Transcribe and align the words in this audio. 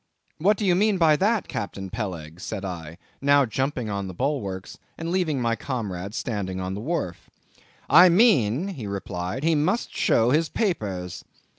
"What 0.39 0.57
do 0.57 0.65
you 0.65 0.73
mean 0.73 0.97
by 0.97 1.15
that, 1.17 1.47
Captain 1.47 1.91
Peleg?" 1.91 2.39
said 2.39 2.65
I, 2.65 2.97
now 3.21 3.45
jumping 3.45 3.87
on 3.87 4.07
the 4.07 4.15
bulwarks, 4.15 4.79
and 4.97 5.11
leaving 5.11 5.39
my 5.39 5.55
comrade 5.55 6.15
standing 6.15 6.59
on 6.59 6.73
the 6.73 6.81
wharf. 6.81 7.29
"I 7.87 8.09
mean," 8.09 8.69
he 8.69 8.87
replied, 8.87 9.43
"he 9.43 9.53
must 9.53 9.95
show 9.95 10.31
his 10.31 10.49
papers." 10.49 11.23